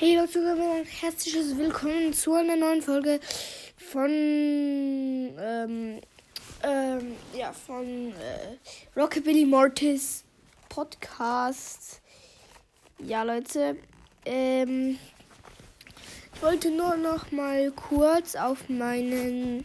Hey 0.00 0.14
Leute, 0.14 0.38
ein 0.38 0.84
herzliches 0.84 1.58
Willkommen 1.58 2.12
zu 2.12 2.32
einer 2.32 2.54
neuen 2.54 2.82
Folge 2.82 3.18
von 3.74 4.08
ähm, 4.08 6.00
ähm, 6.62 7.16
ja 7.36 7.52
von 7.52 8.12
äh, 8.12 8.96
Rockabilly 8.96 9.44
Mortis 9.44 10.22
Podcast. 10.68 12.00
Ja 13.00 13.24
Leute, 13.24 13.76
ähm, 14.24 15.00
ich 16.32 16.42
wollte 16.42 16.70
nur 16.70 16.94
noch 16.94 17.32
mal 17.32 17.72
kurz 17.72 18.36
auf 18.36 18.68
meinen 18.68 19.64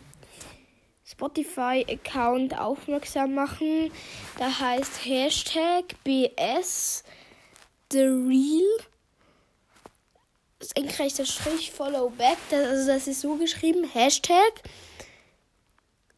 Spotify-Account 1.06 2.58
aufmerksam 2.58 3.36
machen. 3.36 3.92
Da 4.40 4.60
heißt 4.60 5.06
Hashtag 5.06 5.94
BS 6.04 7.04
The 7.92 8.00
Real 8.00 8.93
senkrechter 10.76 11.26
Strich 11.26 11.72
Follow 11.72 12.10
Back. 12.10 12.38
Das, 12.50 12.68
also 12.68 12.88
das 12.88 13.08
ist 13.08 13.22
so 13.22 13.36
geschrieben. 13.36 13.84
Hashtag 13.84 14.62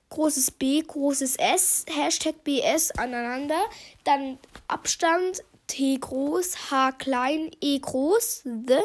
großes 0.09 0.51
B, 0.51 0.81
großes 0.81 1.35
S, 1.35 1.85
Hashtag 1.89 2.43
BS 2.43 2.91
aneinander. 2.91 3.61
Dann 4.03 4.37
Abstand 4.67 5.43
T 5.67 5.97
groß, 5.97 6.71
H 6.71 6.91
klein, 6.93 7.51
E 7.61 7.79
groß, 7.79 8.43
the. 8.43 8.79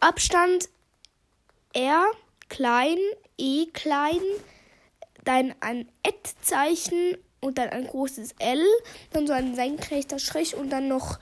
Abstand 0.00 0.68
R 1.72 2.06
klein, 2.48 2.98
E 3.36 3.66
klein, 3.66 4.20
dann 5.24 5.54
ein 5.60 5.88
Ad-Zeichen 6.06 7.18
und 7.40 7.58
dann 7.58 7.68
ein 7.70 7.86
großes 7.86 8.34
L, 8.38 8.64
dann 9.12 9.26
so 9.26 9.32
ein 9.32 9.54
senkrechter 9.54 10.18
Strich 10.18 10.54
und 10.54 10.70
dann 10.70 10.88
noch 10.88 11.18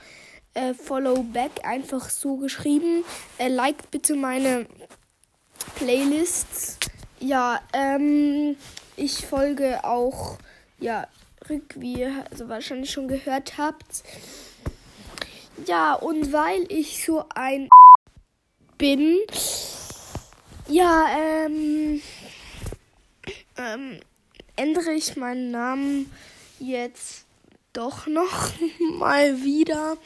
äh, 0.55 0.73
Follow 0.73 1.23
Back 1.23 1.51
einfach 1.63 2.09
so 2.09 2.37
geschrieben. 2.37 3.03
Äh, 3.37 3.49
liked 3.49 3.91
bitte 3.91 4.15
meine 4.15 4.65
Playlists. 5.75 6.77
Ja, 7.19 7.61
ähm, 7.73 8.57
ich 8.95 9.25
folge 9.25 9.83
auch, 9.83 10.37
ja, 10.79 11.07
Rück, 11.49 11.75
wie 11.77 11.99
ihr 11.99 12.25
also 12.31 12.49
wahrscheinlich 12.49 12.91
schon 12.91 13.07
gehört 13.07 13.57
habt. 13.57 14.03
Ja, 15.65 15.93
und 15.93 16.33
weil 16.33 16.65
ich 16.69 17.05
so 17.05 17.25
ein 17.33 17.69
bin, 18.77 19.17
ja, 20.67 21.07
ähm, 21.17 22.01
ähm, 23.57 23.99
ändere 24.55 24.91
ich 24.91 25.15
meinen 25.15 25.51
Namen 25.51 26.11
jetzt 26.59 27.24
doch 27.75 28.07
noch 28.07 28.51
mal 28.97 29.43
wieder 29.43 29.97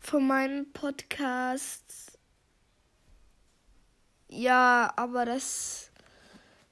von 0.00 0.26
meinem 0.26 0.72
Podcast. 0.72 2.18
Ja, 4.28 4.92
aber 4.96 5.24
das. 5.24 5.90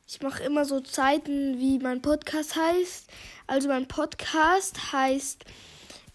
Ich 0.06 0.22
mache 0.22 0.42
immer 0.44 0.64
so 0.64 0.80
Zeiten, 0.80 1.58
wie 1.58 1.78
mein 1.78 2.00
Podcast 2.00 2.56
heißt. 2.56 3.10
Also 3.46 3.68
mein 3.68 3.86
Podcast 3.88 4.92
heißt 4.92 5.44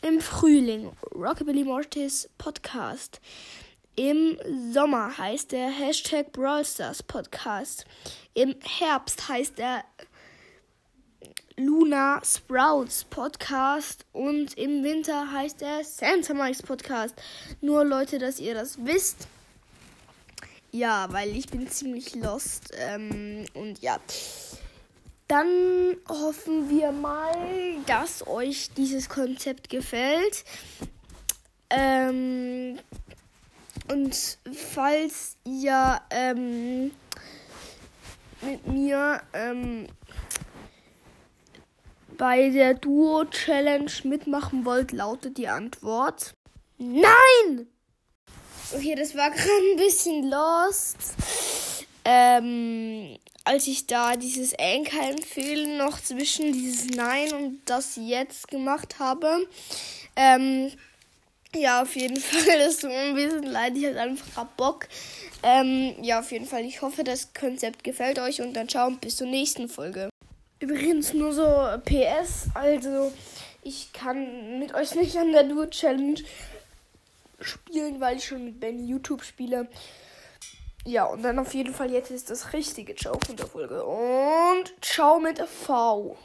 im 0.01 0.19
Frühling 0.19 0.91
Rockabilly 1.13 1.63
Mortis 1.63 2.29
Podcast. 2.37 3.21
Im 3.95 4.39
Sommer 4.71 5.15
heißt 5.15 5.51
der 5.51 5.69
Hashtag 5.69 6.31
Brawl 6.31 6.65
Stars 6.65 7.03
Podcast. 7.03 7.85
Im 8.33 8.55
Herbst 8.63 9.27
heißt 9.27 9.59
der 9.59 9.83
Luna 11.65 12.19
Sprouts 12.25 13.05
Podcast 13.05 14.05
und 14.11 14.57
im 14.57 14.83
Winter 14.83 15.31
heißt 15.31 15.61
er 15.61 15.83
Santa 15.85 16.33
Mike's 16.33 16.61
Podcast. 16.61 17.15
Nur 17.61 17.85
Leute, 17.85 18.19
dass 18.19 18.39
ihr 18.39 18.53
das 18.53 18.83
wisst. 18.85 19.27
Ja, 20.71 21.07
weil 21.11 21.29
ich 21.29 21.47
bin 21.47 21.69
ziemlich 21.69 22.15
lost. 22.15 22.71
Ähm, 22.77 23.45
und 23.53 23.81
ja. 23.81 23.97
Dann 25.29 25.95
hoffen 26.09 26.69
wir 26.69 26.91
mal, 26.91 27.33
dass 27.85 28.27
euch 28.27 28.71
dieses 28.75 29.07
Konzept 29.07 29.69
gefällt. 29.69 30.43
Ähm, 31.69 32.77
und 33.89 34.37
falls 34.73 35.37
ihr 35.45 36.01
ähm, 36.09 36.91
mit 38.41 38.67
mir 38.67 39.21
ähm, 39.31 39.87
bei 42.17 42.49
der 42.49 42.73
Duo-Challenge 42.73 43.91
mitmachen 44.03 44.65
wollt, 44.65 44.91
lautet 44.91 45.37
die 45.37 45.47
Antwort 45.47 46.35
Nein! 46.77 47.67
Okay, 48.75 48.95
das 48.95 49.15
war 49.15 49.29
gerade 49.31 49.71
ein 49.71 49.77
bisschen 49.77 50.29
lost. 50.29 50.97
Ähm, 52.05 53.17
als 53.45 53.67
ich 53.67 53.87
da 53.87 54.15
dieses 54.15 54.53
Anker-Empfehlen 54.57 55.77
noch 55.77 56.01
zwischen 56.01 56.51
dieses 56.53 56.87
Nein 56.87 57.33
und 57.33 57.61
das 57.65 57.95
Jetzt 57.95 58.47
gemacht 58.47 58.99
habe. 58.99 59.47
Ähm, 60.15 60.71
ja, 61.55 61.81
auf 61.81 61.95
jeden 61.95 62.17
Fall, 62.19 62.57
das 62.59 62.77
tut 62.77 62.89
mir 62.89 62.99
ein 62.99 63.15
bisschen 63.15 63.43
leid. 63.43 63.77
Ich 63.77 63.85
hatte 63.85 64.01
einfach 64.01 64.45
Bock. 64.57 64.87
Ähm, 65.43 65.93
ja, 66.01 66.19
auf 66.19 66.31
jeden 66.31 66.45
Fall. 66.45 66.65
Ich 66.65 66.81
hoffe, 66.81 67.03
das 67.03 67.33
Konzept 67.33 67.83
gefällt 67.83 68.19
euch 68.19 68.41
und 68.41 68.53
dann 68.53 68.69
schauen 68.69 68.97
bis 68.97 69.17
zur 69.17 69.27
nächsten 69.27 69.67
Folge. 69.67 70.09
Übrigens 70.63 71.13
nur 71.13 71.33
so 71.33 71.43
PS, 71.83 72.47
also 72.53 73.11
ich 73.63 73.91
kann 73.91 74.59
mit 74.59 74.73
euch 74.73 74.95
nicht 74.95 75.17
an 75.17 75.33
der 75.33 75.43
Duo 75.43 75.65
Challenge 75.65 76.21
spielen, 77.41 77.99
weil 77.99 78.15
ich 78.15 78.25
schon 78.25 78.45
mit 78.45 78.61
Ben 78.61 78.87
YouTube 78.87 79.25
spiele. 79.25 79.67
Ja, 80.85 81.03
und 81.03 81.21
dann 81.21 81.37
auf 81.37 81.53
jeden 81.53 81.73
Fall 81.73 81.91
jetzt 81.91 82.11
ist 82.11 82.29
das 82.29 82.53
richtige 82.53 82.95
Ciao 82.95 83.19
von 83.27 83.35
der 83.35 83.47
Folge. 83.47 83.83
Und 83.83 84.73
ciao 84.79 85.19
mit 85.19 85.37
V. 85.41 86.15